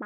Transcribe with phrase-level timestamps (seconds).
[0.00, 0.04] Eh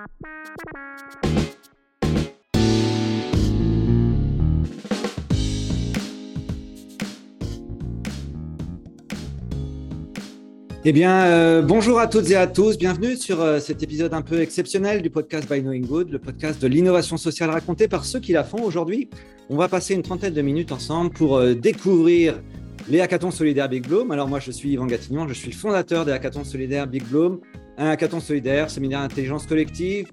[10.92, 12.78] bien, euh, bonjour à toutes et à tous.
[12.78, 16.62] Bienvenue sur euh, cet épisode un peu exceptionnel du podcast By Knowing Good, le podcast
[16.62, 18.62] de l'innovation sociale racontée par ceux qui la font.
[18.62, 19.10] Aujourd'hui,
[19.50, 22.40] on va passer une trentaine de minutes ensemble pour euh, découvrir
[22.88, 24.10] les hackathons solidaires Big Bloom.
[24.10, 27.40] Alors, moi, je suis Yvan Gatignon, je suis fondateur des hackathons solidaires Big Bloom,
[27.78, 30.10] un hackathon solidaire, séminaire d'intelligence collective,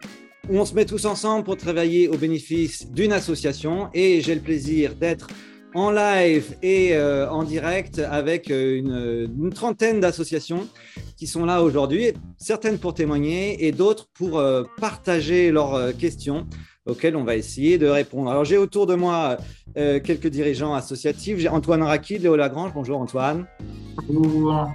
[0.49, 3.89] où on se met tous ensemble pour travailler au bénéfice d'une association.
[3.93, 5.27] Et j'ai le plaisir d'être
[5.75, 10.67] en live et euh, en direct avec euh, une, trentaine d'associations
[11.17, 16.47] qui sont là aujourd'hui, certaines pour témoigner et d'autres pour euh, partager leurs questions
[16.85, 18.31] auxquelles on va essayer de répondre.
[18.31, 19.37] Alors j'ai autour de moi
[19.75, 21.37] quelques dirigeants associatifs.
[21.37, 22.71] J'ai Antoine Raki, Léo Lagrange.
[22.73, 23.45] Bonjour Antoine.
[24.07, 24.69] Bonjour.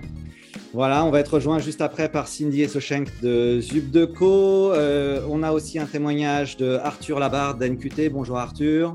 [0.74, 4.72] Voilà, on va être rejoint juste après par Cindy Esochenk de Zubdeco.
[4.72, 8.08] on a aussi un témoignage de Arthur Labarde d'NQT.
[8.10, 8.92] Bonjour Arthur.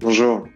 [0.00, 0.48] Bonjour.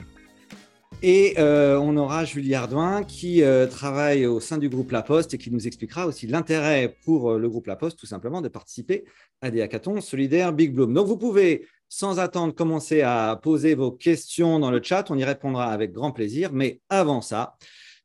[1.03, 5.35] Et euh, on aura Julie Ardouin qui euh, travaille au sein du groupe La Poste
[5.35, 8.49] et qui nous expliquera aussi l'intérêt pour euh, le groupe La Poste, tout simplement, de
[8.49, 9.05] participer
[9.41, 10.93] à des hackathons solidaires Big Bloom.
[10.93, 15.09] Donc, vous pouvez, sans attendre, commencer à poser vos questions dans le chat.
[15.13, 16.51] On y répondra avec grand plaisir.
[16.53, 17.55] Mais avant ça,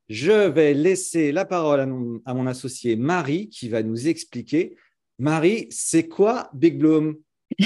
[0.09, 4.75] je vais laisser la parole à mon, à mon associé Marie qui va nous expliquer.
[5.19, 7.15] Marie, c'est quoi Big Bloom?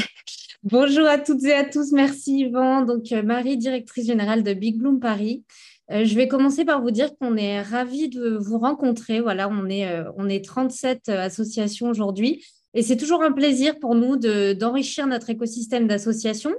[0.64, 2.82] Bonjour à toutes et à tous, merci Yvan.
[2.84, 5.44] Donc euh, Marie, directrice générale de Big Bloom Paris.
[5.92, 9.22] Euh, je vais commencer par vous dire qu'on est ravis de vous rencontrer.
[9.22, 13.96] Voilà, on est, euh, on est 37 associations aujourd'hui et c'est toujours un plaisir pour
[13.96, 16.56] nous d'enrichir notre écosystème d'associations.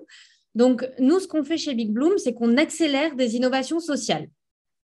[0.55, 4.29] Donc nous, ce qu'on fait chez Big Bloom, c'est qu'on accélère des innovations sociales.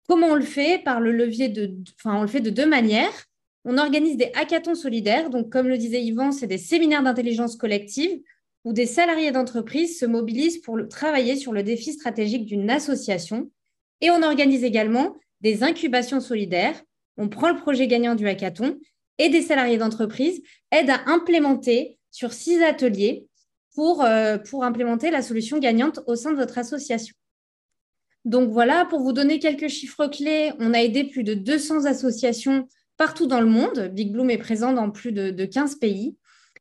[0.08, 3.26] Comment on le fait Par le levier de, enfin, on le fait de deux manières.
[3.64, 5.28] On organise des hackathons solidaires.
[5.28, 8.22] Donc, comme le disait Yvan, c'est des séminaires d'intelligence collective
[8.64, 13.50] où des salariés d'entreprise se mobilisent pour travailler sur le défi stratégique d'une association.
[14.00, 16.80] Et on organise également des incubations solidaires.
[17.18, 18.78] On prend le projet gagnant du hackathon
[19.18, 23.26] et des salariés d'entreprise aident à implémenter sur six ateliers
[23.74, 27.14] pour, euh, pour implémenter la solution gagnante au sein de votre association.
[28.28, 32.68] Donc voilà, pour vous donner quelques chiffres clés, on a aidé plus de 200 associations
[32.98, 33.90] partout dans le monde.
[33.94, 36.14] Big Bloom est présent dans plus de, de 15 pays.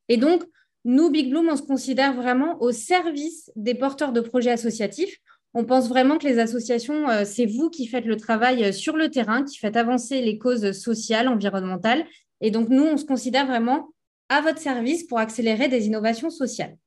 [0.07, 0.44] Et donc,
[0.85, 5.17] nous, Big Bloom, on se considère vraiment au service des porteurs de projets associatifs.
[5.53, 8.95] On pense vraiment que les associations, euh, c'est vous qui faites le travail euh, sur
[8.95, 12.06] le terrain, qui faites avancer les causes sociales, environnementales.
[12.39, 13.89] Et donc, nous, on se considère vraiment
[14.29, 16.77] à votre service pour accélérer des innovations sociales.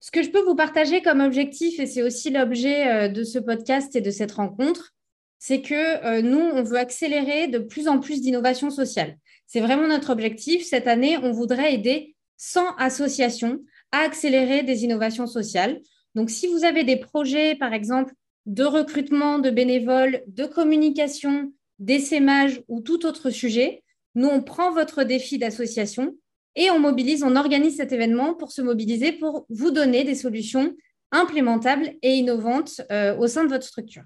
[0.00, 3.38] Ce que je peux vous partager comme objectif, et c'est aussi l'objet euh, de ce
[3.38, 4.94] podcast et de cette rencontre,
[5.38, 9.16] c'est que nous, on veut accélérer de plus en plus d'innovations sociales.
[9.46, 10.64] C'est vraiment notre objectif.
[10.64, 13.58] Cette année, on voudrait aider 100 associations
[13.90, 15.80] à accélérer des innovations sociales.
[16.14, 18.12] Donc, si vous avez des projets, par exemple,
[18.46, 23.82] de recrutement de bénévoles, de communication, d'essaimage ou tout autre sujet,
[24.14, 26.14] nous, on prend votre défi d'association
[26.56, 30.74] et on mobilise, on organise cet événement pour se mobiliser, pour vous donner des solutions
[31.12, 34.04] implémentables et innovantes euh, au sein de votre structure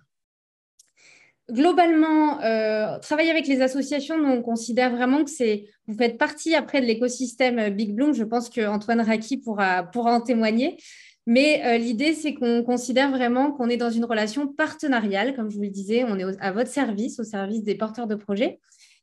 [1.51, 6.55] globalement, euh, travailler avec les associations, nous, on considère vraiment que c'est, vous faites partie
[6.55, 8.15] après de l'écosystème euh, Big Bloom.
[8.15, 10.79] Je pense qu'Antoine Raki pourra, pourra en témoigner.
[11.27, 15.35] Mais l'idée, c'est qu'on considère vraiment qu'on est dans une relation partenariale.
[15.35, 18.15] Comme je vous le disais, on est à votre service, au service des porteurs de
[18.15, 18.59] projets.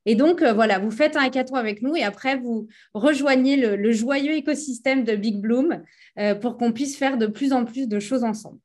[0.05, 4.33] Et donc, voilà, vous faites un hackathon avec nous et après, vous rejoignez le, joyeux
[4.33, 5.83] écosystème de Big Bloom
[6.41, 8.57] pour qu'on puisse faire de plus en plus de choses ensemble.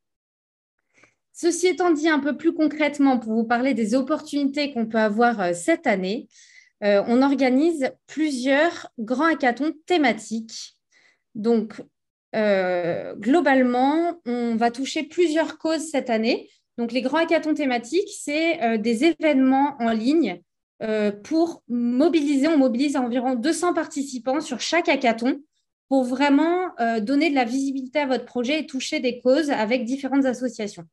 [1.39, 5.39] Ceci étant dit, un peu plus concrètement, pour vous parler des opportunités qu'on peut avoir
[5.39, 6.29] euh, cette année,
[6.83, 10.77] euh, on organise plusieurs grands hackathons thématiques.
[11.35, 11.75] Donc,
[12.35, 16.49] euh, globalement, on va toucher plusieurs causes cette année.
[16.79, 20.41] Donc, les grands hackathons thématiques, c'est des événements en ligne
[21.25, 22.49] pour mobiliser.
[22.49, 25.41] On mobilise environ 200 participants sur chaque hackathon
[25.89, 26.71] pour vraiment
[27.01, 30.85] donner de la visibilité à votre projet et toucher des causes avec différentes associations.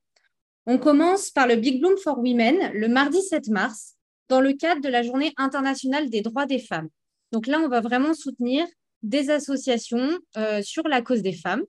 [0.65, 3.95] On commence par le Big Bloom for Women le mardi 7 mars
[4.29, 6.87] dans le cadre de la Journée internationale des droits des femmes.
[7.31, 8.65] Donc là, on va vraiment soutenir
[9.01, 11.63] des associations euh, sur la cause des femmes.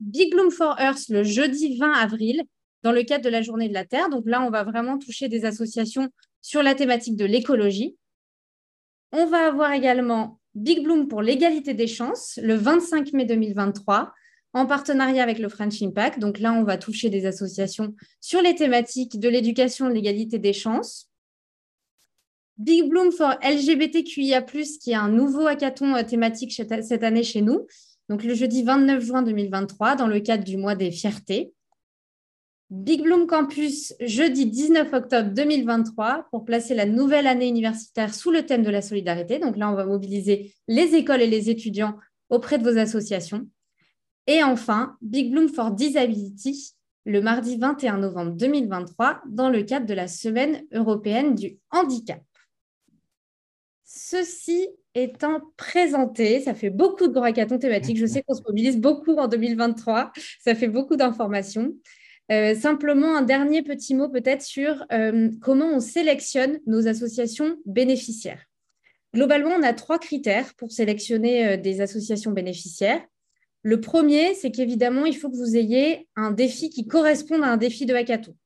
[0.00, 2.42] Big Bloom for Earth le jeudi 20 avril
[2.82, 4.10] dans le cadre de la Journée de la Terre.
[4.10, 6.08] Donc là, on va vraiment toucher des associations
[6.42, 7.96] sur la thématique de l'écologie.
[9.12, 14.12] On va avoir également Big Bloom pour l'égalité des chances le 25 mai 2023
[14.52, 16.18] en partenariat avec le French Impact.
[16.18, 20.52] Donc là, on va toucher des associations sur les thématiques de l'éducation, de l'égalité des
[20.52, 21.08] chances.
[22.58, 27.66] Big Bloom for LGBTQIA, qui est un nouveau hackathon thématique cette année chez nous.
[28.08, 31.52] Donc, le jeudi 29 juin 2023, dans le cadre du mois des fiertés.
[32.70, 38.46] Big Bloom Campus, jeudi 19 octobre 2023, pour placer la nouvelle année universitaire sous le
[38.46, 39.40] thème de la solidarité.
[39.40, 41.96] Donc là, on va mobiliser les écoles et les étudiants
[42.28, 43.48] auprès de vos associations.
[44.28, 46.76] Et enfin, Big Bloom for Disability,
[47.06, 52.22] le mardi 21 novembre 2023, dans le cadre de la Semaine européenne du handicap.
[53.82, 57.98] Ceci étant présenté, ça fait beaucoup de grands hackathons thématiques.
[57.98, 60.12] Je sais qu'on se mobilise beaucoup en 2023.
[60.40, 61.74] Ça fait beaucoup d'informations.
[62.30, 68.44] Euh, simplement, un dernier petit mot peut-être sur euh, comment on sélectionne nos associations bénéficiaires.
[69.12, 73.02] Globalement, on a trois critères pour sélectionner euh, des associations bénéficiaires.
[73.62, 77.56] Le premier, c'est qu'évidemment, il faut que vous ayez un défi qui corresponde à un
[77.56, 78.36] défi de hackathon.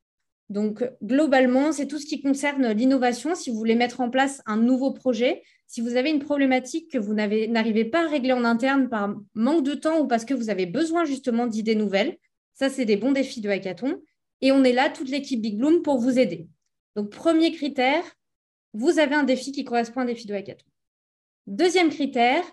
[0.49, 3.35] Donc, globalement, c'est tout ce qui concerne l'innovation.
[3.35, 6.99] Si vous voulez mettre en place un nouveau projet, si vous avez une problématique que
[6.99, 10.51] vous n'arrivez pas à régler en interne par manque de temps ou parce que vous
[10.51, 12.19] avez besoin justement d'idées nouvelles,
[12.55, 14.01] ça, c'est des bons défis de hackathon.
[14.41, 16.49] Et on est là, toute l'équipe Big Bloom, pour vous aider.
[16.97, 18.05] Donc, premier critère,
[18.73, 20.67] vous avez un défi qui correspond à un défi de hackathon.
[21.47, 22.45] Deuxième critère,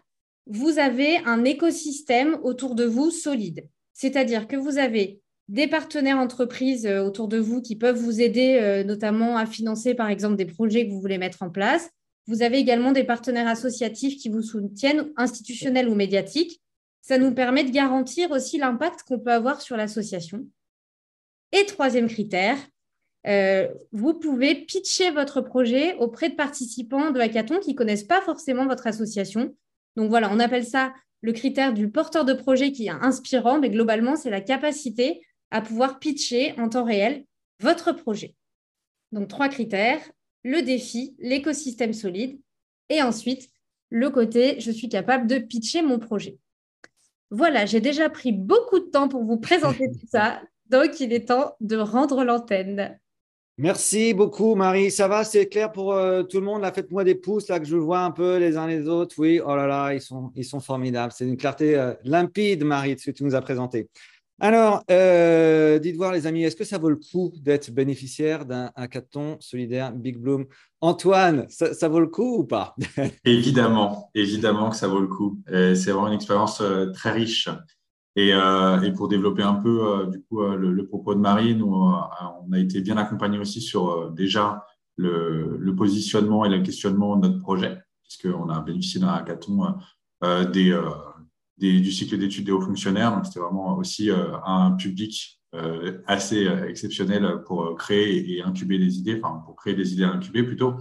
[0.48, 3.68] vous avez un écosystème autour de vous solide.
[3.94, 8.57] C'est-à-dire que vous avez des partenaires entreprises euh, autour de vous qui peuvent vous aider
[8.62, 11.89] euh, notamment à financer, par exemple, des projets que vous voulez mettre en place.
[12.27, 16.61] Vous avez également des partenaires associatifs qui vous soutiennent, institutionnels ou médiatiques.
[17.01, 20.45] Ça nous permet de garantir aussi l'impact qu'on peut avoir sur l'association.
[21.51, 22.57] Et troisième critère,
[23.27, 28.21] euh, vous pouvez pitcher votre projet auprès de participants de hackathon qui ne connaissent pas
[28.21, 29.56] forcément votre association.
[29.95, 33.69] Donc voilà, on appelle ça le critère du porteur de projet qui est inspirant, mais
[33.69, 35.21] globalement, c'est la capacité
[35.51, 37.25] à pouvoir pitcher en temps réel
[37.59, 38.36] votre projet.
[39.12, 40.01] Donc trois critères,
[40.44, 42.39] le défi, l'écosystème solide,
[42.89, 43.50] et ensuite
[43.89, 46.38] le côté, je suis capable de pitcher mon projet.
[47.31, 50.42] Voilà, j'ai déjà pris beaucoup de temps pour vous présenter tout ça.
[50.69, 53.00] Donc, il est temps de rendre l'antenne.
[53.57, 54.92] Merci beaucoup, Marie.
[54.92, 56.63] Ça va, c'est clair pour euh, tout le monde.
[56.74, 59.16] faites-moi des pouces, là, que je vois un peu les uns les autres.
[59.18, 61.13] Oui, oh là là, ils sont, ils sont formidables.
[61.16, 63.89] C'est une clarté euh, limpide, Marie, de ce que tu nous as présenté.
[64.44, 68.72] Alors, euh, dites voir les amis, est-ce que ça vaut le coup d'être bénéficiaire d'un
[68.76, 70.48] hackathon solidaire Big Bloom?
[70.82, 72.76] Antoine, ça, vaut le coup ou pas?
[73.24, 75.40] Évidemment, évidemment que ça vaut le coup.
[75.48, 77.50] C'est vraiment une expérience euh, très riche.
[78.18, 82.58] Euh, et, pour développer un peu du coup le, propos de Marie, nous, on a
[82.58, 84.66] été bien accompagnés aussi sur déjà
[84.96, 89.76] le, le, positionnement et le questionnement de notre projet, puisqu'on a bénéficié d'un hackathon
[90.52, 90.76] des
[91.62, 93.16] du cycle d'études des hauts fonctionnaires.
[93.16, 98.80] Donc, c'était vraiment aussi euh, un public euh, assez euh, exceptionnel pour créer et incuber
[98.80, 100.75] des idées, enfin, pour créer des idées à incuber plutôt,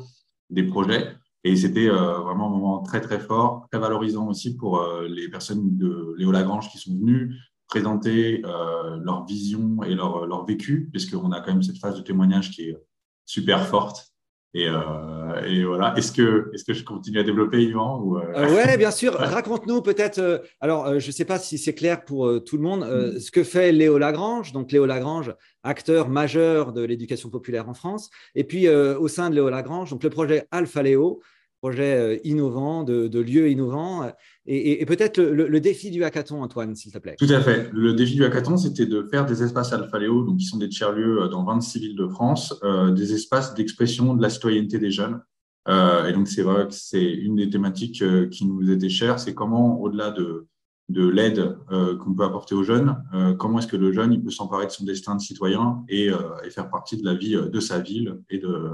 [0.48, 1.14] des projets.
[1.42, 6.14] Et c'était vraiment un moment très, très fort, très valorisant aussi pour les personnes de
[6.18, 7.34] Léo Lagrange qui sont venues
[7.66, 12.50] présenter leur vision et leur, leur vécu, puisqu'on a quand même cette phase de témoignage
[12.50, 12.76] qui est
[13.24, 14.10] super forte
[14.56, 15.94] euh, et, voilà.
[15.96, 18.22] Est-ce que, est que je continue à développer, Yvan ou euh?
[18.36, 19.14] Euh, Oui, bien sûr.
[19.18, 20.42] Raconte-nous peut-être.
[20.60, 23.20] alors, je ne sais pas si c'est clair pour tout le monde, mm.
[23.20, 24.52] ce que fait Léo Lagrange.
[24.52, 28.10] Donc, Léo Lagrange, acteur majeur de l'éducation populaire en France.
[28.34, 31.20] Et puis, au sein de Léo Lagrange, donc le projet Alpha Léo,
[31.60, 34.10] projet euh, innovant, de, de lieux innovants.
[34.46, 37.16] Et, peut-être le, défi du hackathon, Antoine, s'il te plaît.
[37.18, 37.70] Tout à fait.
[37.72, 41.22] Le défi du hackathon, c'était de faire des espaces Alphaléo, donc qui sont des tiers-lieux
[41.22, 45.20] euh, dans 26 villes de France, euh, des espaces d'expression de la citoyenneté des jeunes.
[45.68, 49.80] et donc, c'est vrai que c'est une des thématiques qui nous était chère, c'est comment,
[49.80, 50.46] au-delà de,
[50.88, 51.56] de l'aide
[52.00, 52.96] qu'on peut apporter aux jeunes,
[53.38, 56.50] comment est-ce que le jeune il peut s'emparer de son destin de citoyen et, et,
[56.50, 58.72] faire partie de la vie de sa ville et de,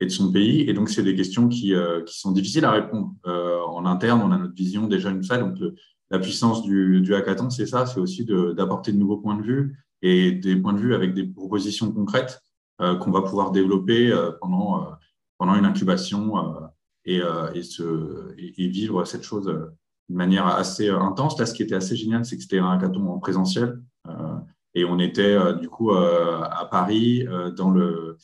[0.00, 0.62] et de son pays.
[0.62, 3.14] Et donc, c'est des questions qui, euh, sont difficiles à répondre.
[3.26, 5.38] Euh, en interne, on a notre vision déjà une fois.
[5.38, 5.56] Donc,
[6.10, 10.32] la puissance du, hackathon, c'est ça, c'est aussi d'apporter de, nouveaux points de vue et
[10.32, 12.40] des points de vue avec des propositions concrètes
[12.80, 14.96] euh, qu'on va pouvoir développer pendant,
[15.40, 16.34] une incubation
[17.04, 17.20] et,
[18.58, 21.38] vivre cette chose de manière assez intense.
[21.38, 23.80] Là, ce qui était assez génial, c'est que c'était un hackathon en présentiel.
[24.74, 28.14] Et on était euh, du coup euh, à Paris, euh,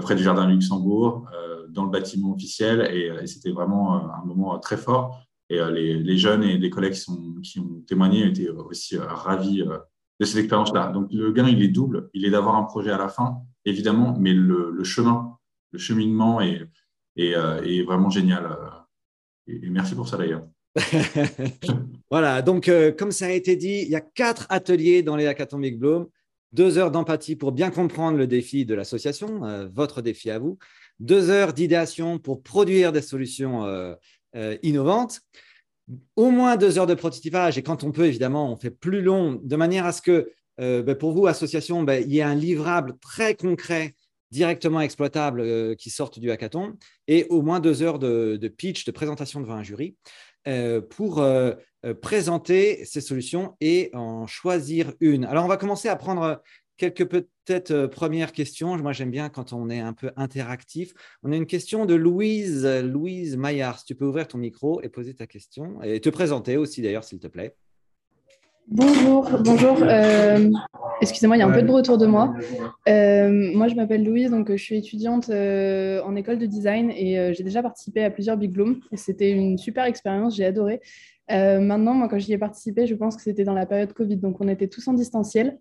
[0.00, 1.26] près du Jardin Luxembourg,
[1.68, 2.88] dans le bâtiment officiel.
[2.92, 5.20] Et, c'était vraiment un moment très fort.
[5.48, 6.94] Et les, jeunes et les collègues
[7.42, 10.92] qui ont témoigné étaient aussi ravis de cette expérience-là.
[10.92, 12.08] Donc le gain, il est double.
[12.14, 15.36] Il est d'avoir un projet à la fin, évidemment, mais le, chemin,
[15.72, 16.68] le cheminement est,
[17.16, 18.48] est, vraiment génial.
[19.46, 20.44] et merci pour ça d'ailleurs.
[22.10, 25.26] voilà, donc euh, comme ça a été dit, il y a quatre ateliers dans les
[25.26, 26.06] hackathons Big Bloom,
[26.52, 30.58] deux heures d'empathie pour bien comprendre le défi de l'association, euh, votre défi à vous,
[31.00, 33.94] deux heures d'idéation pour produire des solutions euh,
[34.62, 35.20] innovantes,
[36.14, 39.40] au moins deux heures de prototypage, et quand on peut, évidemment, on fait plus long,
[39.42, 42.98] de manière à ce que ben, pour vous, association, ben, il y ait un livrable
[43.00, 43.94] très concret
[44.30, 46.76] directement exploitable qui sorte du hackathon
[47.08, 49.96] et au moins deux heures de pitch, de présentation devant un jury
[50.90, 51.24] pour
[52.02, 55.24] présenter ces solutions et en choisir une.
[55.24, 56.42] Alors, on va commencer à prendre
[56.80, 58.76] quelques peut-être euh, premières questions.
[58.78, 60.94] Moi, j'aime bien quand on est un peu interactif.
[61.22, 63.84] On a une question de Louise, Louise Maillard.
[63.84, 67.18] tu peux ouvrir ton micro et poser ta question et te présenter aussi d'ailleurs, s'il
[67.18, 67.54] te plaît.
[68.68, 69.78] Bonjour, bonjour.
[69.82, 70.50] Euh,
[71.00, 72.34] excusez-moi, il y a un peu de bruit autour de moi.
[72.88, 77.42] Euh, moi, je m'appelle Louise, donc je suis étudiante en école de design et j'ai
[77.42, 78.80] déjà participé à plusieurs Big Bloom.
[78.94, 80.80] C'était une super expérience, j'ai adoré.
[81.28, 84.40] maintenant, moi, quand j'y ai participé, je pense que c'était dans la période Covid, donc
[84.40, 85.58] on était tous en distanciel.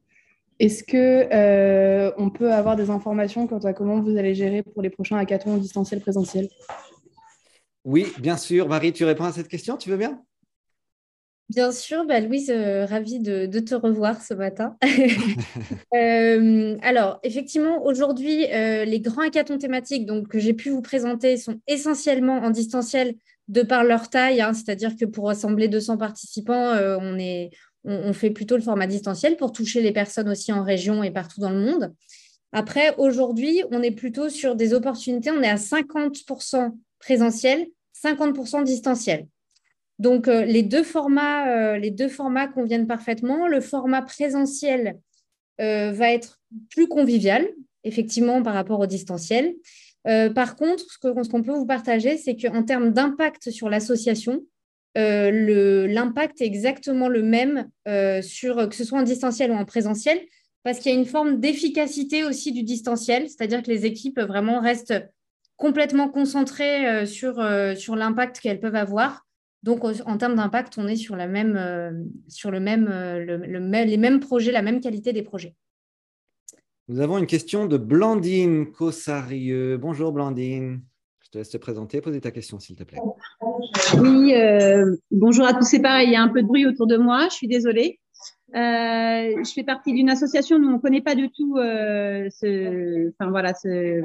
[0.60, 4.82] Est-ce que euh, on peut avoir des informations quant à comment vous allez gérer pour
[4.82, 6.50] les prochains hackathons distanciel présentiel
[7.86, 8.68] Oui, bien sûr.
[8.68, 10.22] Marie, tu réponds à cette question, tu veux bien?
[11.50, 14.78] Bien sûr, bah, Louise, euh, ravie de, te revoir ce matin.
[15.96, 21.60] Euh, alors, effectivement, aujourd'hui, les grands hackathons thématiques donc, que j'ai pu vous présenter sont
[21.68, 23.16] essentiellement en distanciel
[23.48, 24.54] de par leur taille, hein.
[24.54, 27.50] c'est-à-dire que pour rassembler 200 participants, on, est,
[27.84, 31.42] on, fait plutôt le format distanciel pour toucher les personnes aussi en région et partout
[31.42, 31.92] dans le monde.
[32.52, 37.66] Après, aujourd'hui, on est plutôt sur des opportunités, on est à 50% présentiel,
[38.04, 39.28] 50% distanciel.
[40.00, 43.48] Donc, euh, les, deux formats, euh, les deux formats conviennent parfaitement.
[43.48, 44.98] Le format présentiel
[45.60, 46.40] euh, va être
[46.70, 47.48] plus convivial,
[47.84, 49.56] effectivement, par rapport au distanciel.
[50.06, 54.42] par contre, ce qu'on peut vous partager, c'est qu'en termes d'impact sur l'association,
[54.96, 57.70] l'impact est exactement le même
[58.24, 60.20] sur que ce soit en distanciel ou en présentiel,
[60.64, 64.62] parce qu'il y a une forme d'efficacité aussi du distanciel, c'est-à-dire que les équipes vraiment
[64.62, 64.96] restent
[65.58, 67.36] complètement concentrées sur
[67.96, 69.29] l'impact qu'elles peuvent avoir.
[69.64, 74.20] Donc, en termes d'impact, on est sur, la même, sur le même, le, les mêmes
[74.20, 75.56] projets, la même qualité des projets.
[76.88, 79.78] Nous avons une question de Blandine Cossarieux.
[79.78, 80.82] Bonjour Blandine.
[81.20, 82.98] Je te laisse te présenter, poser ta question, s'il te plaît.
[84.00, 85.66] Oui, euh, bonjour à tous.
[85.66, 87.28] C'est pareil, il y a un peu de bruit autour de moi.
[87.30, 88.00] Je suis désolée.
[88.56, 93.10] Euh, je fais partie d'une association où on ne connaît pas du tout euh, ce,
[93.10, 94.02] enfin voilà, ce,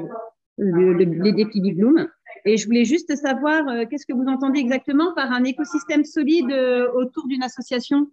[0.59, 2.07] les défis Big Bloom.
[2.45, 6.51] Et je voulais juste savoir qu'est-ce que vous entendez exactement par un écosystème solide
[6.93, 8.11] autour d'une association?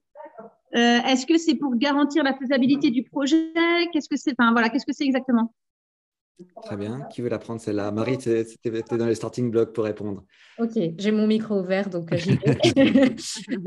[0.72, 3.52] Est-ce que c'est pour garantir la faisabilité du projet?
[3.92, 5.52] Qu'est-ce que c'est Enfin voilà, qu'est-ce que c'est exactement?
[6.62, 7.02] Très bien.
[7.12, 7.90] Qui veut la prendre celle-là?
[7.90, 8.44] Marie, tu es,
[8.90, 10.24] dans les starting blocks pour répondre.
[10.58, 13.16] Ok, j'ai mon micro ouvert, donc euh, j'y vais.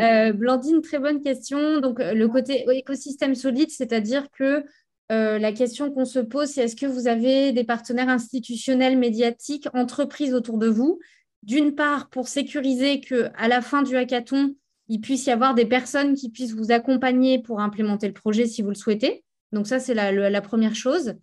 [0.01, 1.79] Euh, Blandine, très bonne question.
[1.79, 4.63] Donc, euh, le côté écosystème solide, c'est-à-dire que
[5.09, 10.33] la question qu'on se pose, c'est est-ce que vous avez des partenaires institutionnels, médiatiques, entreprises
[10.33, 10.99] autour de vous?
[11.43, 14.55] D'une part, pour sécuriser qu'à la fin du hackathon,
[14.87, 18.61] il puisse y avoir des personnes qui puissent vous accompagner pour implémenter le projet si
[18.61, 19.23] vous le souhaitez.
[19.51, 21.15] Donc, ça, c'est la première chose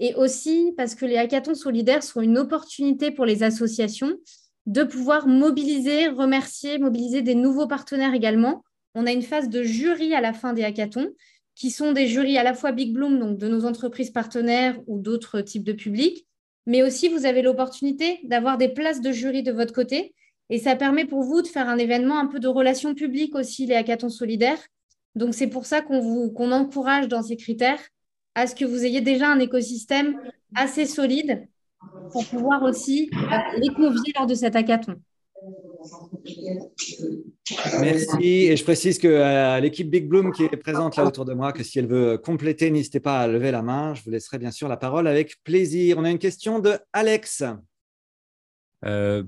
[0.00, 4.16] et aussi parce que les hackathons solidaires sont une opportunité pour les associations
[4.66, 8.64] de pouvoir mobiliser, remercier, mobiliser des nouveaux partenaires également.
[8.94, 11.08] On a une phase de jury à la fin des hackathons,
[11.60, 14.98] qui sont des jurys à la fois Big Bloom, donc de nos entreprises partenaires ou
[14.98, 16.26] d'autres types de publics,
[16.64, 20.14] mais aussi vous avez l'opportunité d'avoir des places de jury de votre côté.
[20.48, 23.66] Et ça permet pour vous de faire un événement un peu de relations publiques aussi,
[23.66, 24.58] les hackathons solidaires.
[25.16, 27.80] Donc c'est pour ça qu'on vous encourage dans ces critères
[28.34, 30.18] à ce que vous ayez déjà un écosystème
[30.54, 31.46] assez solide
[32.10, 34.94] pour pouvoir aussi euh, les convier lors de cet hackathon.
[37.80, 38.46] Merci.
[38.46, 41.52] Et je précise que euh, l'équipe Big Bloom qui est présente là autour de moi,
[41.52, 43.94] que si elle veut compléter, n'hésitez pas à lever la main.
[43.94, 45.96] Je vous laisserai bien sûr la parole avec plaisir.
[45.98, 47.44] On a une question de Alex.
[48.86, 49.22] Euh,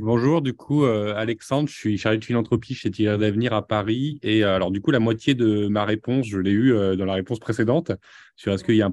[0.00, 4.18] bonjour, du coup, euh, Alexandre, je suis chargé de philanthropie chez Tireur d'Avenir à Paris.
[4.22, 7.38] Et alors, du coup, la moitié de ma réponse, je l'ai eue dans la réponse
[7.38, 7.92] précédente
[8.34, 8.92] sur est-ce qu'il y a un,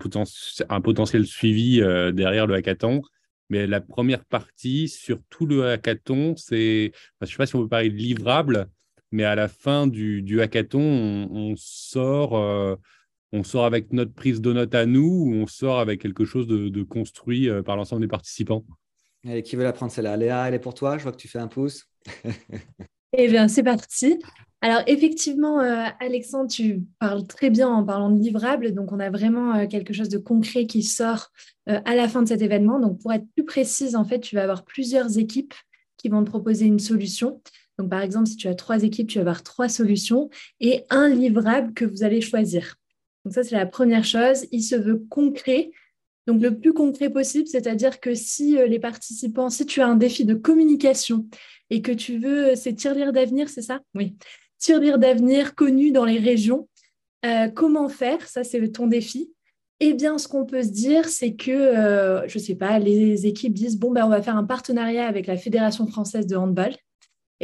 [0.69, 1.79] un potentiel suivi
[2.13, 3.01] derrière le hackathon.
[3.53, 6.91] Mais la première partie sur tout le hackathon, c'est,
[7.21, 8.67] je ne sais pas si on peut parler de livrable,
[9.11, 12.33] mais à la fin du, du hackathon, on, sort,
[13.31, 16.47] on sort avec notre prise de notes à nous ou on sort avec quelque chose
[16.47, 18.65] de, construit par l'ensemble des participants.
[19.43, 20.17] Qui veut la prendre celle-là?
[20.17, 20.97] Léa, elle est pour toi.
[20.97, 21.87] Je vois que tu fais un pouce.
[23.13, 24.19] eh bien, c'est parti.
[24.61, 28.73] Alors, effectivement, euh, Alexandre, tu parles très bien en parlant de livrable.
[28.73, 31.31] Donc, on a vraiment euh, quelque chose de concret qui sort
[31.69, 32.79] euh, à la fin de cet événement.
[32.79, 35.53] Donc, pour être plus précise, en fait, tu vas avoir plusieurs équipes
[35.97, 37.41] qui vont te proposer une solution.
[37.77, 40.29] Donc, par exemple, si tu as trois équipes, tu vas avoir trois solutions
[40.61, 42.75] et un livrable que vous allez choisir.
[43.25, 44.45] Donc, ça, c'est la première chose.
[44.53, 45.71] Il se veut concret
[46.27, 50.25] Donc, le plus concret possible, c'est-à-dire que si les participants, si tu as un défi
[50.25, 51.27] de communication
[51.69, 53.81] et que tu veux, c'est tirelire d'avenir, c'est ça?
[53.93, 54.15] Oui.
[54.57, 56.69] Tirelire d'avenir connu dans les régions,
[57.53, 58.25] comment faire?
[58.27, 59.33] Ça, c'est ton défi.
[59.85, 63.25] Eh bien, ce qu'on peut se dire, c'est que, euh, je ne sais pas, les
[63.25, 66.73] équipes disent, bon, ben, on va faire un partenariat avec la Fédération française de handball.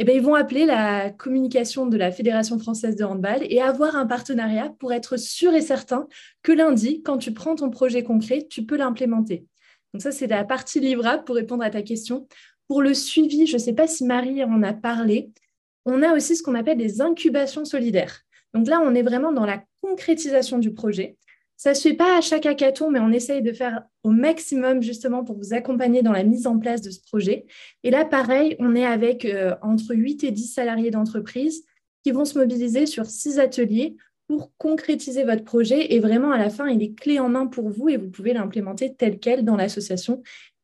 [0.02, 3.96] Eh bien, ils vont appeler la communication de la Fédération française de handball et avoir
[3.96, 6.08] un partenariat pour être sûr et certain
[6.42, 9.44] que lundi, quand tu prends ton projet concret, tu peux l'implémenter.
[9.92, 12.26] Donc ça, c'est la partie livrable pour répondre à ta question.
[12.66, 15.32] Pour le suivi, je ne sais pas si Marie en a parlé,
[15.84, 18.22] on a aussi ce qu'on appelle des incubations solidaires.
[18.54, 21.18] Donc là, on est vraiment dans la concrétisation du projet.
[21.60, 24.82] Ça ne se fait pas à chaque hackathon, mais on essaye de faire au maximum
[24.82, 27.44] justement pour vous accompagner dans la mise en place de ce projet.
[27.84, 31.66] Et là, pareil, on est avec euh, entre 8 et 10 salariés d'entreprise
[32.02, 35.92] qui vont se mobiliser sur six ateliers pour concrétiser votre projet.
[35.92, 38.32] Et vraiment, à la fin, il est clé en main pour vous et vous pouvez
[38.32, 40.22] l'implémenter tel quel dans l'association.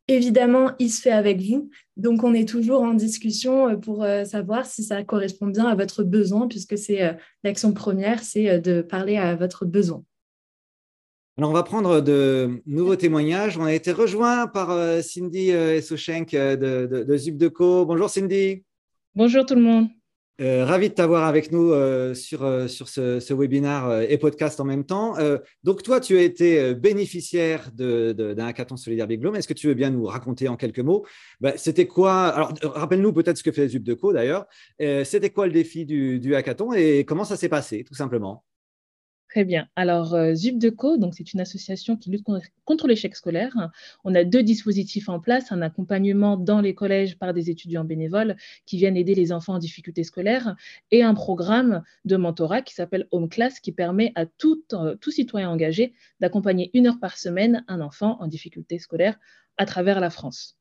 [0.08, 1.68] Évidemment, il se fait avec vous.
[1.98, 5.74] Donc, on est toujours en discussion euh, pour euh, savoir si ça correspond bien à
[5.74, 10.02] votre besoin, puisque c'est l'action première, c'est de parler à votre besoin.
[11.38, 13.58] Alors, on va prendre de nouveaux témoignages.
[13.58, 17.84] On a été rejoint par euh, Cindy euh, Esochenk euh, de, de, de Zubdeco.
[17.84, 18.64] Bonjour Cindy.
[19.14, 19.88] Bonjour tout le monde.
[20.40, 21.74] ravi de t'avoir avec nous
[22.14, 25.14] sur, sur ce, ce webinaire et podcast en même temps.
[25.62, 29.22] donc, toi, tu as été bénéficiaire d'un hackathon solidaire Big.
[29.34, 31.04] Est-ce que tu veux bien nous raconter en quelques mots
[31.40, 34.46] bah, C'était quoi Alors, rappelle-nous peut-être ce que fait Zubdeco d'ailleurs.
[34.78, 38.45] C'était quoi le défi du, du hackathon et comment ça s'est passé, tout simplement?
[39.36, 39.68] Très bien.
[39.76, 42.24] Alors, euh, ZUPDECO, donc c'est une association qui lutte
[42.64, 43.52] contre l'échec scolaire.
[44.02, 48.36] On a deux dispositifs en place, un accompagnement dans les collèges par des étudiants bénévoles
[48.64, 50.56] qui viennent aider les enfants en difficulté scolaire
[50.90, 55.50] et un programme de mentorat qui s'appelle Home Class qui permet à tout, euh, citoyen
[55.50, 59.18] engagé d'accompagner une heure par semaine un enfant en difficulté scolaire
[59.58, 60.56] à travers la France.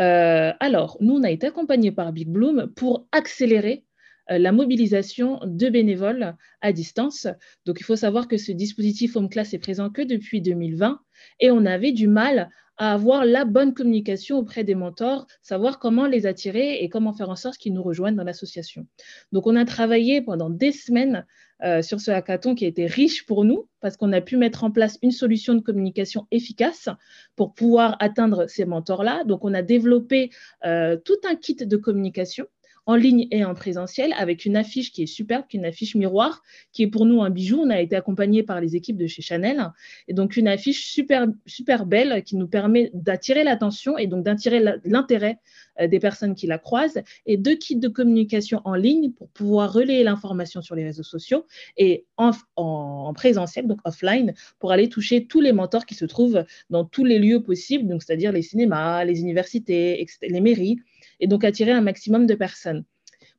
[0.00, 3.86] Euh, alors, nous, on a été accompagnés par Big Bloom pour accélérer
[4.28, 7.26] la mobilisation de bénévoles à distance.
[7.66, 11.00] Donc, il faut savoir que ce dispositif Home Class est présent que depuis 2020
[11.40, 16.06] et on avait du mal à avoir la bonne communication auprès des mentors, savoir comment
[16.06, 18.86] les attirer et comment faire en sorte qu'ils nous rejoignent dans l'association.
[19.30, 21.26] Donc, on a travaillé pendant des semaines
[21.62, 24.64] euh, sur ce hackathon qui a été riche pour nous parce qu'on a pu mettre
[24.64, 26.88] en place une solution de communication efficace
[27.36, 29.22] pour pouvoir atteindre ces mentors-là.
[29.24, 30.30] Donc, on a développé
[30.64, 32.46] euh, tout un kit de communication
[32.86, 35.94] en ligne et en présentiel, avec une affiche qui est superbe, qui est une affiche
[35.94, 36.42] miroir,
[36.72, 37.60] qui est pour nous un bijou.
[37.60, 39.70] On a été accompagné par les équipes de chez Chanel.
[40.08, 44.62] Et donc, une affiche super, super belle qui nous permet d'attirer l'attention et donc d'attirer
[44.84, 45.38] l'intérêt
[45.80, 47.02] euh, des personnes qui la croisent.
[47.26, 51.46] Et deux kits de communication en ligne pour pouvoir relayer l'information sur les réseaux sociaux
[51.76, 56.44] et en, en, présentiel, donc offline, pour aller toucher tous les mentors qui se trouvent
[56.70, 60.78] dans tous les lieux possibles, donc c'est-à-dire les cinémas, les universités, les mairies
[61.22, 62.84] et donc attirer un maximum de personnes.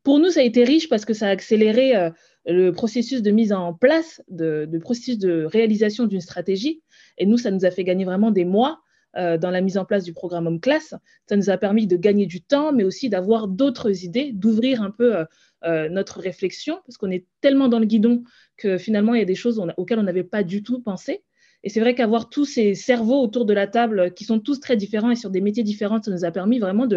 [0.03, 2.09] Pour nous, ça a été riche parce que ça a accéléré euh,
[2.45, 6.81] le processus de mise en place, de, processus de réalisation d'une stratégie.
[7.17, 8.79] Et nous, ça nous a fait gagner vraiment des mois
[9.17, 10.95] euh, dans la mise en place du programme Home Class.
[11.27, 14.91] Ça nous a permis de gagner du temps, mais aussi d'avoir d'autres idées, d'ouvrir un
[14.91, 15.25] peu
[15.65, 18.23] euh, notre réflexion, parce qu'on est tellement dans le guidon
[18.57, 21.23] que finalement, il y a des choses auxquelles on n'avait pas du tout pensé.
[21.63, 24.75] Et c'est vrai qu'avoir tous ces cerveaux autour de la table qui sont tous très
[24.75, 26.87] différents et sur des métiers différents, ça nous a permis vraiment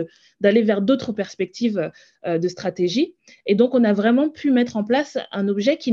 [0.41, 1.91] d'aller vers d'autres perspectives
[2.27, 3.15] euh, de stratégie.
[3.47, 5.93] Et donc, on a vraiment pu mettre en place un objet qui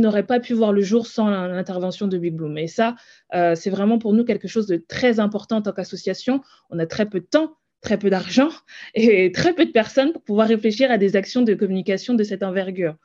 [0.00, 2.58] n'aurait pas pu voir le jour sans l'intervention de Big Bloom.
[2.58, 2.96] Et ça,
[3.34, 6.42] euh, c'est vraiment pour nous quelque chose de très important en tant qu'association.
[6.70, 8.50] On a très peu de temps, très peu d'argent
[8.94, 12.42] et très peu de personnes pour pouvoir réfléchir à des actions de communication de cette
[12.42, 12.96] envergure.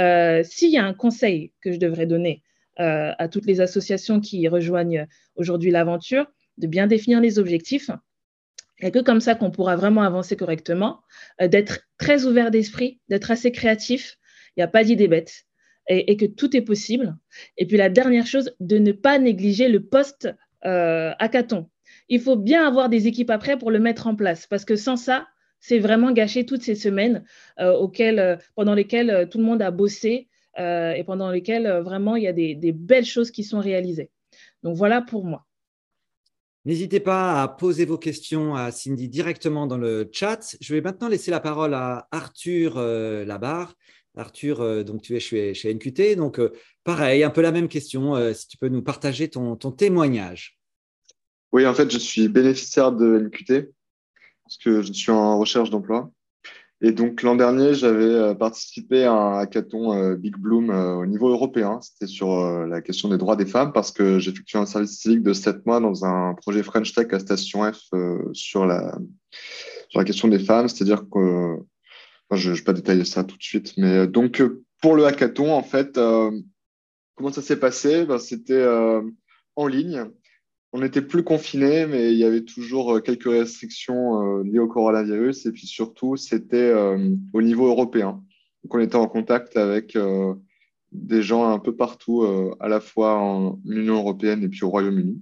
[0.00, 4.20] Euh, s'il y a un conseil que je devrais donner euh, à toutes les associations
[4.20, 5.06] qui rejoignent
[5.36, 6.26] aujourd'hui l'aventure,
[6.58, 7.90] de bien définir les objectifs.
[8.82, 11.00] A que comme ça qu'on pourra vraiment avancer correctement,
[11.40, 14.16] euh, d'être très ouvert d'esprit, d'être assez créatif.
[14.56, 15.44] Il n'y a pas d'idée bête
[15.88, 17.16] et, que tout est possible.
[17.58, 20.28] Et puis la dernière chose, de ne pas négliger le post
[20.64, 21.68] euh, hackathon.
[22.08, 24.96] Il faut bien avoir des équipes après pour le mettre en place parce que sans
[24.96, 25.26] ça,
[25.60, 27.24] c'est vraiment gâcher toutes ces semaines
[27.58, 32.24] auxquelles, pendant lesquelles tout le monde a bossé euh, et pendant lesquelles euh, vraiment il
[32.24, 34.10] y a des, belles choses qui sont réalisées.
[34.62, 35.46] Donc voilà pour moi.
[36.64, 40.56] N'hésitez pas à poser vos questions à Cindy directement dans le chat.
[40.60, 43.74] Je vais maintenant laisser la parole à Arthur euh, Labarre.
[44.16, 46.14] Arthur, donc tu es chez, chez NQT.
[46.14, 46.40] Donc
[46.84, 48.32] pareil, un peu la même question.
[48.32, 50.56] si tu peux nous partager ton, ton, témoignage.
[51.50, 53.72] Oui, en fait, je suis bénéficiaire de NQT
[54.44, 56.12] parce que je suis en recherche d'emploi.
[56.80, 61.80] Et donc l'an dernier, j'avais participé à un hackathon Big Bloom au niveau européen.
[61.80, 65.32] C'était sur la question des droits des femmes parce que j'effectue un service civique de
[65.32, 67.78] sept mois dans un projet French Tech à Station F
[68.32, 68.98] sur la,
[69.88, 70.68] sur la question des femmes.
[70.68, 71.56] C'est-à-dire que,
[72.32, 74.42] je ne vais pas détailler ça tout de suite, mais donc
[74.82, 78.04] pour le hackathon, en fait, comment ça s'est passé?
[78.04, 78.66] Ben, C'était
[79.56, 80.10] en ligne
[80.74, 84.66] on n'était plus confinés, mais il y avait toujours euh, quelques restrictions euh, liées au
[84.66, 85.46] coronavirus.
[85.46, 88.24] Et puis surtout, c'était euh, au niveau européen.
[88.64, 89.96] Donc, on était en contact avec
[90.90, 92.26] des gens un peu partout,
[92.60, 95.20] à la fois en Union européenne et puis au Royaume-Uni.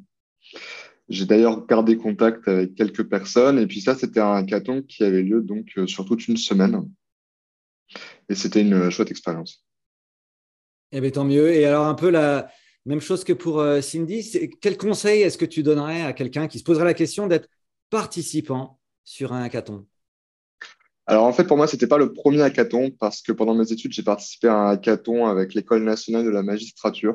[1.09, 3.59] J'ai d'ailleurs gardé contact avec quelques personnes.
[3.59, 6.89] Et puis ça, c'était un hackathon qui avait lieu donc sur toute une semaine.
[8.29, 9.67] Et c'était une chouette expérience.
[10.93, 11.49] Eh bien, tant mieux.
[11.53, 12.49] Et alors, un peu la,
[12.85, 14.51] même chose que pour euh, Cindy.
[14.61, 17.49] Quel conseil est-ce que tu donnerais à quelqu'un qui se poserait la question d'être
[17.91, 19.87] participant sur un hackathon?
[21.07, 23.73] Alors en fait, pour moi, ce n'était pas le premier hackathon parce que pendant mes
[23.73, 27.15] études, j'ai participé à un hackathon avec l'École nationale de la magistrature.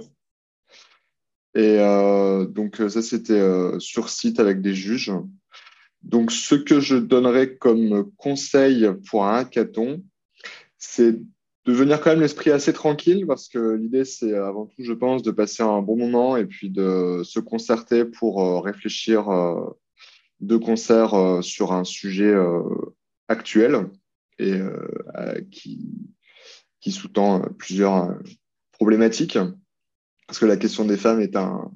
[1.55, 5.13] Et euh, donc ça, c'était euh, sur site avec des juges.
[6.03, 10.03] Donc ce que je donnerais comme conseil pour un hackathon,
[10.77, 11.19] c'est
[11.67, 15.21] de venir quand même l'esprit assez tranquille parce que l'idée, c'est avant tout, je pense,
[15.21, 19.77] de passer un bon moment et puis de se concerter pour euh, réfléchir euh,
[20.39, 22.33] de concert euh, sur un sujet
[23.27, 23.89] actuel
[24.39, 24.61] et
[25.51, 26.09] qui,
[26.89, 28.17] sous-tend plusieurs
[28.71, 29.37] problématiques.
[30.25, 31.69] Parce que la question des femmes est une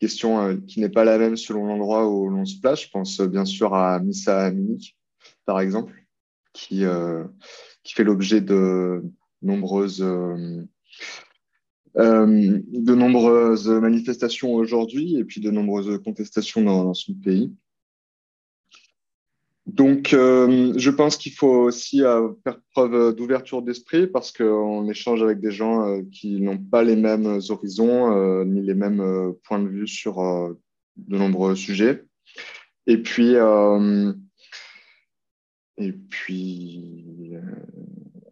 [0.00, 2.82] question qui n'est pas la même selon l'endroit où l'on se place.
[2.82, 4.96] Je pense bien sûr à Missa Amini,
[5.44, 5.94] par exemple,
[6.52, 6.82] qui,
[7.84, 9.04] qui fait l'objet de
[9.44, 10.64] euh,
[11.96, 17.52] euh, de nombreuses manifestations aujourd'hui et puis de nombreuses contestations dans, son pays.
[19.66, 25.40] Donc, euh, je pense qu'il faut aussi faire preuve d'ouverture d'esprit parce qu'on échange avec
[25.40, 30.16] des gens qui n'ont pas les mêmes horizons ni les mêmes points de vue sur
[30.96, 32.04] de nombreux sujets.
[32.86, 33.34] Et puis,
[35.76, 37.34] et puis,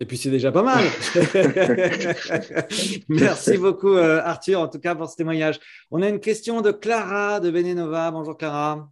[0.00, 0.85] et puis c'est déjà pas mal.
[3.09, 5.59] Merci beaucoup euh, Arthur, en tout cas pour ce témoignage.
[5.90, 8.11] On a une question de Clara de Benenova.
[8.11, 8.90] Bonjour Clara.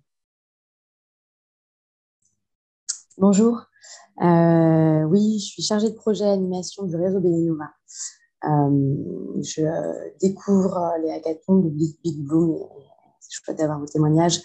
[3.19, 3.63] Bonjour.
[4.23, 7.71] Euh, oui, je suis chargée de projet animation du réseau Benenova.
[8.45, 9.63] Euh, je
[10.21, 12.94] découvre les hackathons de Big, Big Bloom je
[13.35, 14.41] chouette d'avoir vos témoignages.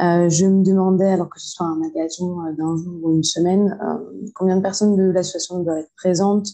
[0.00, 3.22] Euh, je me demandais, alors que ce soit un magasin euh, d'un jour ou une
[3.22, 6.48] semaine, euh, combien de personnes de l'association doivent être présentes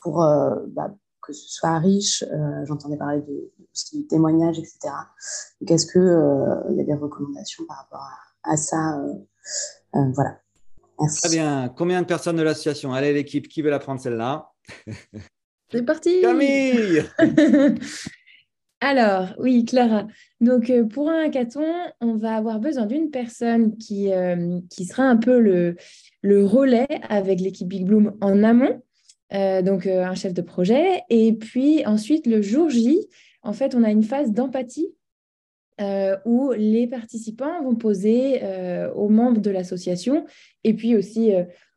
[0.00, 2.22] pour bah, que ce soit riche.
[2.64, 3.50] J'entendais parler de,
[3.94, 4.92] de, témoignages, etc.
[5.60, 8.06] Donc, est-ce qu'il y a des recommandations par rapport
[8.42, 9.02] à, ça
[9.94, 10.38] Voilà.
[11.00, 11.22] Merci.
[11.22, 11.72] Très bien.
[11.74, 12.92] Combien de personnes de l'association?
[12.92, 14.50] Allez, l'équipe, qui veut la prendre celle-là?
[15.72, 17.02] C'est parti Camille
[18.86, 20.06] Alors, oui, Clara.
[20.42, 21.64] Donc, euh, pour un hackathon,
[22.02, 25.76] on va avoir besoin d'une personne qui, euh, sera un peu le,
[26.20, 28.82] le relais avec l'équipe Big Bloom en amont,
[29.32, 31.00] euh, donc un chef de projet.
[31.08, 33.08] Et puis ensuite, le jour J,
[33.42, 34.92] en fait, on a une phase d'empathie
[36.26, 38.42] où les participants vont poser
[38.94, 40.26] aux membres de l'association
[40.62, 41.32] et puis aussi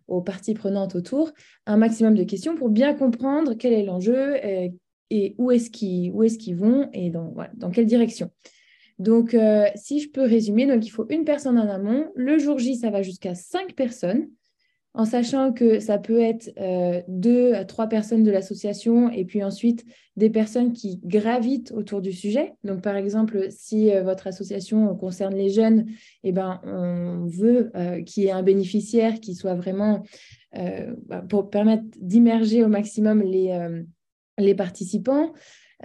[0.08, 1.32] aux parties prenantes autour
[1.66, 4.36] un maximum de questions pour bien comprendre quel est l'enjeu,
[5.10, 8.30] et où est-ce qu'ils est vont et dans, dans quelle direction.
[9.00, 12.12] Donc, euh, si je peux résumer, donc il faut une personne en amont.
[12.16, 14.28] Le jour J, ça va jusqu'à cinq personnes,
[14.96, 19.44] en sachant que ça peut être euh, deux à trois personnes de l'association et puis
[19.44, 22.54] ensuite des personnes qui gravitent autour du sujet.
[22.64, 25.86] Donc, par exemple, si euh, votre association concerne les jeunes,
[26.24, 27.72] eh ben, on veut
[28.08, 30.02] qu'il y ait un bénéficiaire qui soit vraiment
[31.06, 33.52] bah, pour permettre d'immerger au maximum les
[34.38, 35.34] les participants.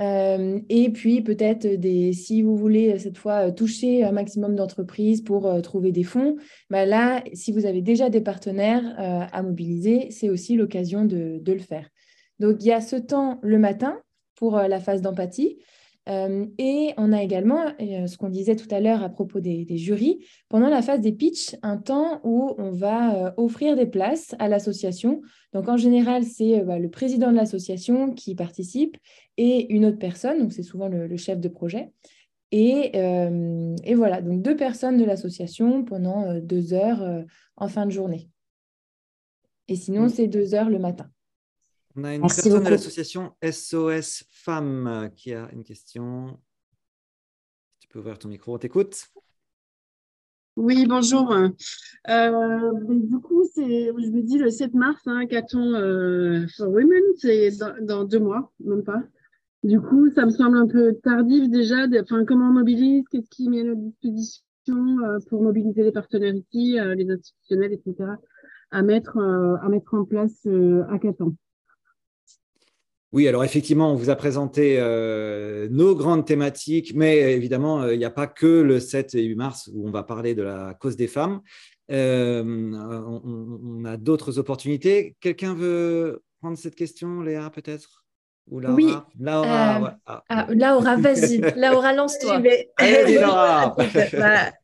[0.01, 5.47] Euh, et puis peut-être des, si vous voulez cette fois toucher un maximum d'entreprises pour
[5.47, 6.37] euh, trouver des fonds,
[6.71, 11.39] bah là, si vous avez déjà des partenaires euh, à mobiliser, c'est aussi l'occasion de,
[11.43, 11.89] de, le faire.
[12.39, 14.01] Donc il y a ce temps le matin
[14.35, 15.59] pour la phase d'empathie.
[16.09, 19.67] Euh, et on a également, euh, ce qu'on disait tout à l'heure à propos des,
[19.77, 24.35] jurys, pendant la phase des pitchs, un temps où on va euh, offrir des places
[24.39, 25.23] à l'association.
[25.53, 28.97] Donc en général, c'est bah, le président de l'association qui participe
[29.37, 31.93] et une autre personne, donc c'est souvent le, chef de projet.
[32.55, 37.25] Et, et, voilà, donc deux personnes de l'association pendant deux heures
[37.57, 38.29] en fin de journée.
[39.69, 41.11] Et sinon, c'est deux heures le matin.
[41.97, 46.39] On a une personne de l'association SOS Femmes qui a une question.
[47.81, 49.09] Tu peux ouvrir ton micro, on t'écoute.
[50.57, 51.33] Oui, bonjour.
[51.33, 56.69] Euh, du coup, c'est, je me dis le 7 mars, un hein, hackathon euh, for
[56.69, 57.51] Women, c'est
[57.81, 59.03] dans, deux mois, même pas.
[59.63, 61.87] Du coup, ça me semble un peu tardif déjà.
[62.03, 66.35] Enfin, comment on mobilise Qu'est-ce qui met à notre disposition euh, pour mobiliser les partenaires
[66.35, 68.11] ici, euh, les institutionnels, etc.,
[68.71, 70.47] à mettre, euh, à mettre en place
[70.89, 71.37] hackathon
[73.13, 74.79] oui, alors effectivement, on vous a présenté
[75.71, 79.71] nos grandes thématiques, mais évidemment, il n'y a pas que le 7 et 8 mars
[79.73, 81.41] où on va parler de la cause des femmes.
[81.91, 85.15] on, a d'autres opportunités.
[85.21, 88.03] Quelqu'un veut prendre cette question, Léa, peut-être?
[88.49, 88.75] Ou Laura?
[88.75, 88.93] Oui.
[89.21, 90.25] Laura, ah.
[90.29, 91.39] Ah, Laura vas-y.
[91.57, 92.41] Laura, lance-toi.
[92.77, 93.77] Allez, Laura.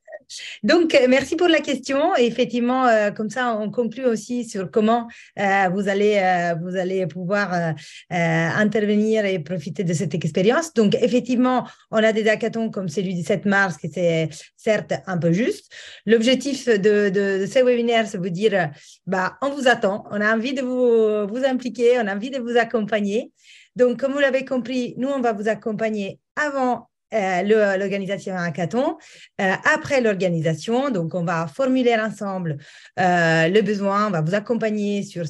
[0.62, 2.14] Donc, euh, merci pour la question.
[2.16, 7.74] effectivement, euh, comme ça, on conclut aussi sur comment euh, vous, allez, vous allez pouvoir
[8.10, 10.72] intervenir et profiter de cette expérience.
[10.74, 15.18] Donc, effectivement, on a des hackathons comme celui du 7 mars, qui c'est certes un
[15.18, 15.72] peu juste.
[16.06, 18.70] L'objectif de, de, de, ces webinaires, c'est vous dire,
[19.06, 22.38] bah, on vous attend, on a envie de vous, vous impliquer, on a envie de
[22.38, 23.32] vous accompagner.
[23.76, 28.98] Donc, comme vous l'avez compris, nous, on va vous accompagner avant euh, l'organisation hackathon.
[29.40, 32.58] Euh, après l'organisation, donc on va formuler ensemble
[33.00, 35.24] euh, le besoin, on va vous accompagner sur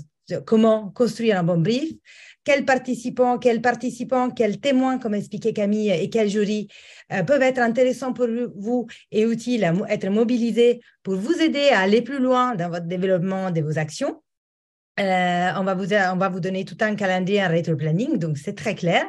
[0.44, 1.92] comment construire un bon brief,
[2.42, 6.66] quels participants, quels participants, quels témoins, comme expliquait Camille, et quels jurys
[7.26, 12.02] peuvent être intéressants pour vous et utiles à être mobilisés pour vous aider à aller
[12.02, 14.20] plus loin dans votre développement de vos actions.
[14.98, 18.74] on, va vous, on va vous donner tout un calendrier, un rétro-planning, donc c'est très
[18.74, 19.06] clair.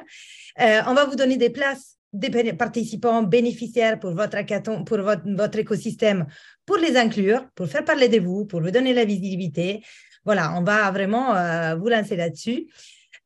[0.58, 5.60] on va vous donner des places des participants bénéficiaires pour votre hackathon, pour votre, votre,
[5.60, 6.26] écosystème,
[6.66, 9.82] pour les inclure, pour faire parler de vous, pour vous donner la visibilité.
[10.26, 12.68] Voilà, on va vraiment euh, vous lancer là-dessus.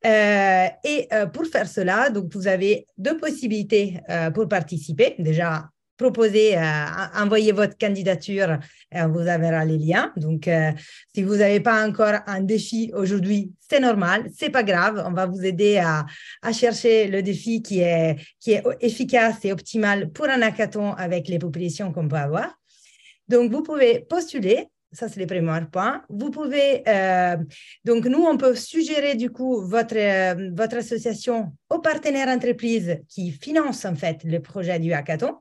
[0.05, 3.99] Euh, et euh, pour faire cela, donc vous avez deux possibilités
[4.33, 5.15] pour participer.
[5.17, 8.57] Déjà, proposer, euh, envoyer votre candidature,
[8.91, 10.11] on vous enverra les liens.
[10.17, 10.71] Donc, euh,
[11.13, 15.03] si vous n'avez pas encore un défi aujourd'hui, c'est normal, c'est pas grave.
[15.05, 16.05] On va vous aider à,
[16.41, 21.27] à, chercher le défi qui est, qui est efficace et optimal pour un hackathon avec
[21.27, 22.53] les populations qu'on peut avoir.
[23.27, 24.67] Donc, vous pouvez postuler.
[24.91, 26.03] Ça, c'est le premier point.
[26.07, 27.35] Vous pouvez, euh,
[27.83, 33.85] donc nous, on peut suggérer du coup votre, votre association aux partenaires entreprises qui financent
[33.85, 35.33] en fait le projet du hackathon.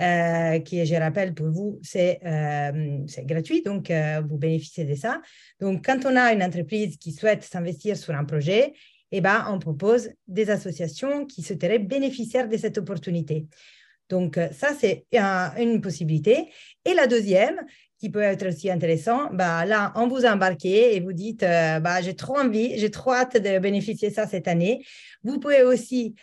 [0.00, 5.20] Euh, qui, je rappelle, pour vous, c'est euh, gratuit, donc euh, vous bénéficiez de ça.
[5.60, 8.72] Donc, quand on a une entreprise qui souhaite s'investir sur un projet,
[9.10, 13.46] eh ben, on propose des associations qui se seraient bénéficiaires de cette opportunité.
[14.08, 15.04] Donc, ça, c'est
[15.58, 16.48] une possibilité.
[16.86, 17.60] Et la deuxième,
[17.98, 22.16] qui peut être aussi intéressant, bah, là, on vous embarque et vous dites, bah, j'ai
[22.16, 24.84] trop envie, j'ai trop hâte de bénéficier de ça cette année.
[25.22, 26.14] Vous pouvez aussi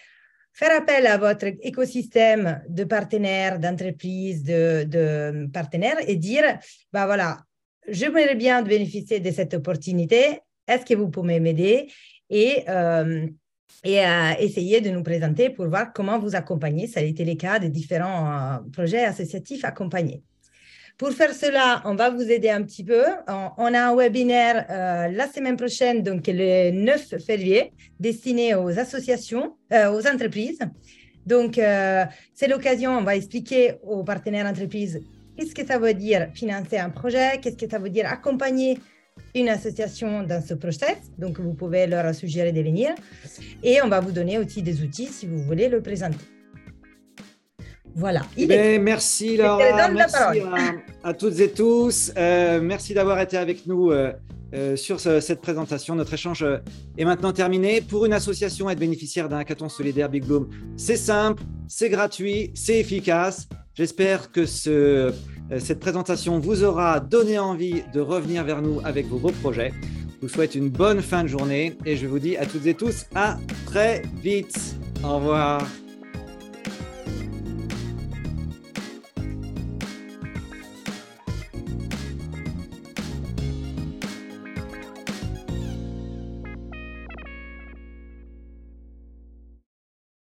[0.53, 6.43] faire appel à votre écosystème de partenaires, d'entreprises, de, partenaires et dire,
[6.91, 7.39] bah voilà,
[7.87, 10.39] j'aimerais bien bénéficier de cette opportunité.
[10.67, 11.87] Est-ce que vous pouvez m'aider?
[12.29, 13.27] Et, euh,
[13.85, 16.87] euh, essayer de nous présenter pour voir comment vous accompagner.
[16.87, 20.21] Ça a été le cas des différents euh, projets associatifs accompagnés.
[20.99, 23.05] Pour faire cela, on va vous aider un petit peu.
[23.57, 29.55] On, a un webinaire euh, la semaine prochaine, donc le 9 février, destiné aux associations,
[29.71, 30.59] euh, aux entreprises.
[31.25, 34.99] Donc, euh, c'est l'occasion, on va expliquer aux partenaires entreprises
[35.37, 38.77] qu'est-ce que ça veut dire financer un projet, qu'est-ce que ça veut dire accompagner
[39.33, 40.97] une association dans ce process.
[41.17, 42.89] Donc, vous pouvez leur suggérer de venir.
[43.63, 46.38] Et on va vous donner aussi des outils si vous voulez le présenter.
[47.99, 48.21] Voilà.
[48.37, 50.15] Ben, merci Laura, merci
[51.03, 52.13] à, toutes et tous.
[52.17, 54.13] Euh, merci d'avoir été avec nous euh,
[54.53, 55.95] euh, sur cette présentation.
[55.95, 56.45] Notre échange
[56.97, 57.81] est maintenant terminé.
[57.81, 62.79] Pour une association, être bénéficiaire d'un hackathon solidaire Big Bloom, c'est simple, c'est gratuit, c'est
[62.79, 63.49] efficace.
[63.73, 65.13] J'espère que ce,
[65.59, 69.73] cette présentation vous aura donné envie de revenir vers nous avec vos beaux projets.
[70.21, 72.75] Je vous souhaite une bonne fin de journée et je vous dis à toutes et
[72.75, 74.75] tous à très vite.
[75.03, 75.61] Au revoir.